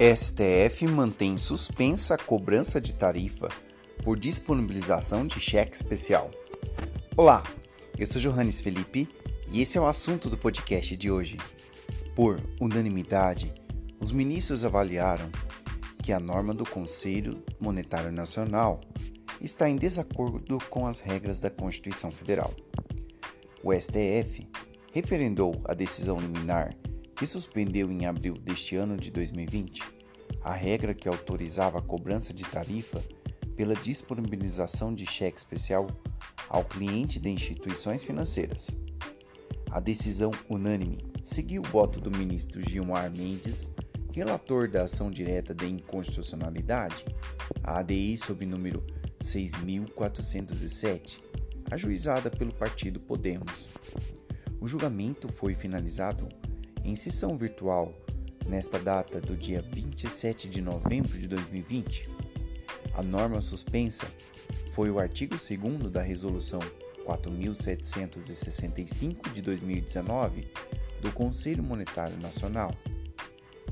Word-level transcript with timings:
STF 0.00 0.86
mantém 0.86 1.36
suspensa 1.36 2.14
a 2.14 2.18
cobrança 2.18 2.80
de 2.80 2.94
tarifa 2.94 3.50
por 4.02 4.18
disponibilização 4.18 5.26
de 5.26 5.38
cheque 5.38 5.76
especial. 5.76 6.30
Olá, 7.14 7.42
eu 7.98 8.06
sou 8.06 8.18
Johannes 8.18 8.62
Felipe 8.62 9.06
e 9.50 9.60
esse 9.60 9.76
é 9.76 9.80
o 9.80 9.84
assunto 9.84 10.30
do 10.30 10.38
podcast 10.38 10.96
de 10.96 11.10
hoje. 11.10 11.36
Por 12.16 12.40
unanimidade, 12.58 13.52
os 14.00 14.10
ministros 14.10 14.64
avaliaram 14.64 15.30
que 16.02 16.14
a 16.14 16.18
norma 16.18 16.54
do 16.54 16.64
Conselho 16.64 17.44
Monetário 17.60 18.10
Nacional 18.10 18.80
está 19.38 19.68
em 19.68 19.76
desacordo 19.76 20.56
com 20.70 20.86
as 20.86 21.00
regras 21.00 21.40
da 21.40 21.50
Constituição 21.50 22.10
Federal. 22.10 22.54
O 23.62 23.70
STF 23.78 24.48
referendou 24.94 25.60
a 25.62 25.74
decisão 25.74 26.18
liminar 26.18 26.74
que 27.20 27.26
suspendeu 27.26 27.92
em 27.92 28.06
abril 28.06 28.32
deste 28.32 28.76
ano 28.76 28.96
de 28.96 29.10
2020 29.10 29.82
a 30.42 30.54
regra 30.54 30.94
que 30.94 31.06
autorizava 31.06 31.78
a 31.78 31.82
cobrança 31.82 32.32
de 32.32 32.42
tarifa 32.44 32.98
pela 33.54 33.74
disponibilização 33.74 34.94
de 34.94 35.04
cheque 35.04 35.36
especial 35.36 35.86
ao 36.48 36.64
cliente 36.64 37.20
de 37.20 37.28
instituições 37.28 38.02
financeiras. 38.02 38.70
A 39.70 39.80
decisão 39.80 40.30
unânime 40.48 40.96
seguiu 41.22 41.60
o 41.60 41.66
voto 41.66 42.00
do 42.00 42.10
ministro 42.10 42.66
Gilmar 42.66 43.10
Mendes, 43.10 43.70
relator 44.14 44.66
da 44.66 44.84
ação 44.84 45.10
direta 45.10 45.54
de 45.54 45.66
inconstitucionalidade, 45.66 47.04
a 47.62 47.80
ADI 47.80 48.16
sob 48.16 48.46
número 48.46 48.82
6407, 49.20 51.22
ajuizada 51.70 52.30
pelo 52.30 52.54
partido 52.54 52.98
Podemos. 52.98 53.68
O 54.58 54.66
julgamento 54.66 55.28
foi 55.28 55.54
finalizado 55.54 56.26
em 56.84 56.94
sessão 56.94 57.36
virtual 57.36 57.92
nesta 58.46 58.78
data 58.78 59.20
do 59.20 59.36
dia 59.36 59.62
27 59.62 60.48
de 60.48 60.60
novembro 60.60 61.18
de 61.18 61.26
2020. 61.28 62.10
A 62.94 63.02
norma 63.02 63.40
suspensa 63.40 64.06
foi 64.74 64.90
o 64.90 64.98
artigo 64.98 65.36
2 65.36 65.90
da 65.90 66.02
Resolução 66.02 66.60
4765 67.04 69.30
de 69.30 69.40
2019 69.42 70.50
do 71.00 71.12
Conselho 71.12 71.62
Monetário 71.62 72.16
Nacional, 72.18 72.74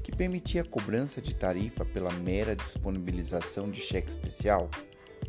que 0.02 0.14
permitia 0.14 0.62
a 0.62 0.64
cobrança 0.64 1.20
de 1.20 1.34
tarifa 1.34 1.84
pela 1.84 2.12
mera 2.12 2.56
disponibilização 2.56 3.70
de 3.70 3.80
cheque 3.80 4.08
especial, 4.08 4.70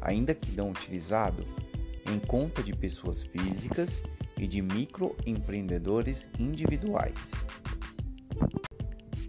ainda 0.02 0.34
que 0.34 0.52
não 0.52 0.72
utilizado, 0.72 1.46
em 2.10 2.20
conta 2.20 2.64
de 2.64 2.74
pessoas 2.74 3.22
físicas 3.22 4.02
e 4.38 4.48
de 4.48 4.62
microempreendedores 4.62 6.30
individuais. 6.40 7.34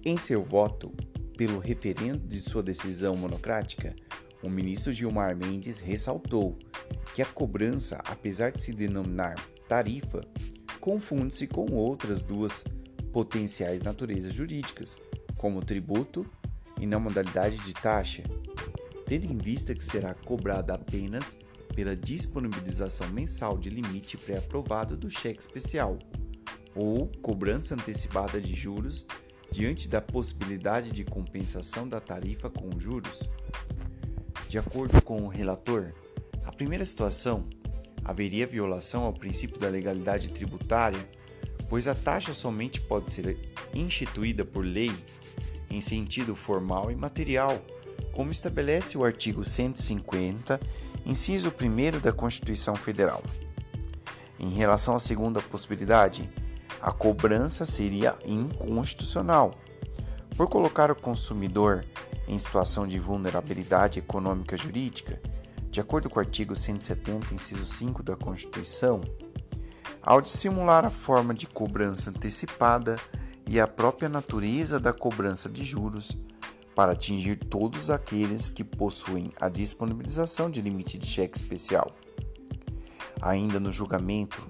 Em 0.02 0.16
seu 0.16 0.42
voto 0.42 0.90
pelo 1.36 1.58
referendo 1.58 2.26
de 2.26 2.40
sua 2.40 2.62
decisão 2.62 3.14
monocrática, 3.16 3.94
o 4.42 4.48
ministro 4.48 4.94
Gilmar 4.94 5.36
Mendes 5.36 5.80
ressaltou 5.80 6.58
que 7.14 7.20
a 7.20 7.26
cobrança, 7.26 7.96
apesar 8.06 8.50
de 8.50 8.62
se 8.62 8.72
denominar 8.72 9.34
tarifa, 9.68 10.22
confunde-se 10.80 11.46
com 11.46 11.66
outras 11.72 12.22
duas 12.22 12.64
potenciais 13.12 13.82
naturezas 13.82 14.32
jurídicas, 14.32 14.98
como 15.36 15.62
tributo 15.62 16.24
e 16.80 16.86
na 16.86 16.98
modalidade 16.98 17.58
de 17.58 17.74
taxa, 17.74 18.22
tendo 19.06 19.26
em 19.26 19.36
vista 19.36 19.74
que 19.74 19.84
será 19.84 20.14
cobrada 20.14 20.72
apenas 20.72 21.36
pela 21.74 21.94
disponibilização 21.94 23.08
mensal 23.10 23.58
de 23.58 23.68
limite 23.68 24.16
pré-aprovado 24.16 24.96
do 24.96 25.10
cheque 25.10 25.40
especial 25.40 25.98
ou 26.74 27.06
cobrança 27.20 27.74
antecipada 27.74 28.40
de 28.40 28.54
juros 28.54 29.06
diante 29.50 29.88
da 29.88 30.00
possibilidade 30.00 30.90
de 30.90 31.04
compensação 31.04 31.88
da 31.88 32.00
tarifa 32.00 32.48
com 32.48 32.78
juros. 32.78 33.28
De 34.48 34.58
acordo 34.58 35.00
com 35.02 35.22
o 35.22 35.28
relator, 35.28 35.92
a 36.44 36.52
primeira 36.52 36.84
situação 36.84 37.48
haveria 38.04 38.46
violação 38.46 39.04
ao 39.04 39.12
princípio 39.12 39.58
da 39.58 39.68
legalidade 39.68 40.30
tributária, 40.30 41.08
pois 41.68 41.86
a 41.86 41.94
taxa 41.94 42.32
somente 42.32 42.80
pode 42.80 43.12
ser 43.12 43.36
instituída 43.74 44.44
por 44.44 44.64
lei 44.64 44.92
em 45.70 45.80
sentido 45.80 46.34
formal 46.34 46.90
e 46.90 46.96
material, 46.96 47.62
como 48.12 48.32
estabelece 48.32 48.98
o 48.98 49.04
artigo 49.04 49.44
150, 49.44 50.60
inciso 51.06 51.48
1 51.48 52.00
da 52.00 52.12
Constituição 52.12 52.74
Federal. 52.74 53.22
Em 54.38 54.50
relação 54.50 54.96
à 54.96 54.98
segunda 54.98 55.40
possibilidade, 55.40 56.28
a 56.80 56.92
cobrança 56.92 57.66
seria 57.66 58.16
inconstitucional, 58.24 59.54
por 60.36 60.48
colocar 60.48 60.90
o 60.90 60.94
consumidor 60.94 61.84
em 62.26 62.38
situação 62.38 62.86
de 62.86 62.98
vulnerabilidade 62.98 63.98
econômica 63.98 64.56
jurídica, 64.56 65.20
de 65.70 65.80
acordo 65.80 66.08
com 66.08 66.18
o 66.18 66.20
artigo 66.20 66.56
170, 66.56 67.34
inciso 67.34 67.64
5 67.64 68.02
da 68.02 68.16
Constituição, 68.16 69.02
ao 70.02 70.20
dissimular 70.20 70.84
a 70.84 70.90
forma 70.90 71.34
de 71.34 71.46
cobrança 71.46 72.10
antecipada 72.10 72.98
e 73.46 73.60
a 73.60 73.66
própria 73.66 74.08
natureza 74.08 74.80
da 74.80 74.92
cobrança 74.92 75.48
de 75.48 75.64
juros, 75.64 76.16
para 76.74 76.92
atingir 76.92 77.36
todos 77.36 77.90
aqueles 77.90 78.48
que 78.48 78.64
possuem 78.64 79.32
a 79.40 79.48
disponibilização 79.48 80.50
de 80.50 80.62
limite 80.62 80.96
de 80.96 81.06
cheque 81.06 81.36
especial. 81.36 81.90
Ainda 83.20 83.60
no 83.60 83.72
julgamento, 83.72 84.48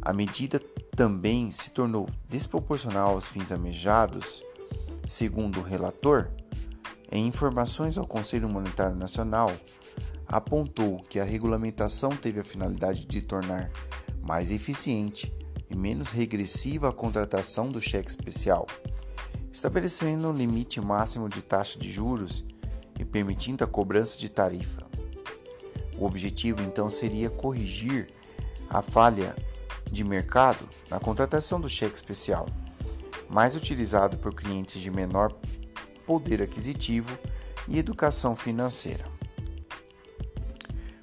a 0.00 0.12
medida 0.12 0.58
também 0.94 1.50
se 1.50 1.70
tornou 1.70 2.08
desproporcional 2.28 3.10
aos 3.10 3.26
fins 3.26 3.50
ameaçados, 3.50 4.44
segundo 5.08 5.60
o 5.60 5.62
relator, 5.62 6.30
em 7.10 7.26
informações 7.26 7.98
ao 7.98 8.06
Conselho 8.06 8.48
Monetário 8.48 8.96
Nacional, 8.96 9.52
apontou 10.26 11.02
que 11.08 11.18
a 11.18 11.24
regulamentação 11.24 12.10
teve 12.10 12.40
a 12.40 12.44
finalidade 12.44 13.06
de 13.06 13.20
tornar 13.20 13.70
mais 14.22 14.50
eficiente 14.50 15.32
e 15.68 15.76
menos 15.76 16.10
regressiva 16.10 16.88
a 16.88 16.92
contratação 16.92 17.68
do 17.68 17.80
cheque 17.80 18.10
especial, 18.10 18.66
estabelecendo 19.52 20.28
um 20.28 20.32
limite 20.32 20.80
máximo 20.80 21.28
de 21.28 21.42
taxa 21.42 21.78
de 21.78 21.90
juros 21.90 22.44
e 22.98 23.04
permitindo 23.04 23.64
a 23.64 23.66
cobrança 23.66 24.16
de 24.16 24.28
tarifa. 24.28 24.84
O 25.98 26.04
objetivo 26.04 26.62
então 26.62 26.88
seria 26.88 27.30
corrigir 27.30 28.08
a 28.68 28.82
falha 28.82 29.36
de 29.94 30.04
mercado 30.04 30.68
na 30.90 31.00
contratação 31.00 31.60
do 31.60 31.68
cheque 31.68 31.94
especial, 31.94 32.46
mais 33.30 33.54
utilizado 33.54 34.18
por 34.18 34.34
clientes 34.34 34.82
de 34.82 34.90
menor 34.90 35.32
poder 36.04 36.42
aquisitivo 36.42 37.18
e 37.66 37.78
educação 37.78 38.36
financeira. 38.36 39.04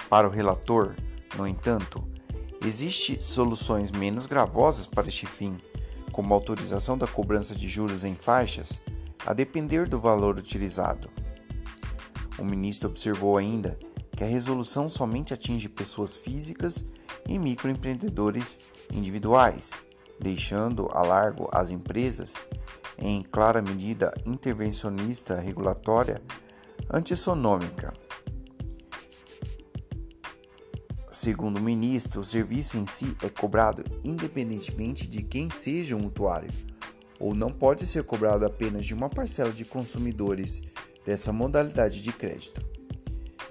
Para 0.10 0.28
o 0.28 0.32
relator, 0.32 0.94
no 1.38 1.48
entanto, 1.48 2.06
existem 2.64 3.20
soluções 3.20 3.90
menos 3.90 4.26
gravosas 4.26 4.86
para 4.86 5.08
este 5.08 5.26
fim, 5.26 5.58
como 6.12 6.34
a 6.34 6.38
autorização 6.38 6.98
da 6.98 7.08
cobrança 7.08 7.56
de 7.56 7.68
juros 7.68 8.04
em 8.04 8.14
faixas, 8.14 8.82
a 9.26 9.34
depender 9.34 9.88
do 9.88 10.00
valor 10.00 10.38
utilizado. 10.38 11.10
O 12.38 12.44
ministro 12.44 12.90
observou 12.90 13.38
ainda 13.38 13.80
que 14.16 14.24
a 14.24 14.28
resolução 14.28 14.90
somente 14.90 15.34
atinge 15.34 15.70
pessoas 15.70 16.16
físicas 16.16 16.86
e 17.32 17.40
microempreendedores 17.40 18.60
individuais, 18.94 19.72
deixando 20.20 20.90
a 20.92 21.02
largo 21.02 21.48
as 21.52 21.70
empresas, 21.70 22.36
em 22.98 23.24
clara 23.24 23.62
medida 23.62 24.14
intervencionista 24.26 25.40
regulatória 25.40 26.22
antissonômica. 26.92 27.94
Segundo 31.10 31.58
o 31.58 31.62
ministro, 31.62 32.22
o 32.22 32.26
serviço 32.26 32.78
em 32.78 32.86
si 32.86 33.14
é 33.24 33.30
cobrado 33.30 33.84
independentemente 34.04 35.08
de 35.08 35.24
quem 35.24 35.50
seja 35.50 35.96
o 35.96 36.00
mutuário, 36.00 36.52
ou 37.20 37.34
não 37.34 37.52
pode 37.52 37.86
ser 37.88 38.04
cobrado 38.04 38.46
apenas 38.46 38.86
de 38.86 38.94
uma 38.94 39.10
parcela 39.10 39.52
de 39.52 39.64
consumidores 39.64 40.64
dessa 41.06 41.32
modalidade 41.32 42.02
de 42.02 42.12
crédito. 42.12 42.62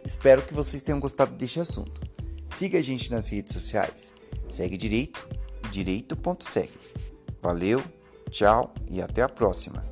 Espero 0.05 0.43
que 0.43 0.53
vocês 0.53 0.83
tenham 0.83 1.01
gostado 1.01 1.35
deste 1.35 1.61
assunto. 1.61 2.10
Siga 2.51 2.79
a 2.79 2.83
gente 2.83 3.11
nas 3.11 3.29
redes 3.29 3.53
sociais. 3.53 4.15
Segue 4.49 4.77
direito, 4.77 5.29
direito.segue. 5.71 6.71
Valeu, 7.43 7.83
tchau 8.31 8.75
e 8.91 9.01
até 9.01 9.23
a 9.23 9.29
próxima. 9.29 9.90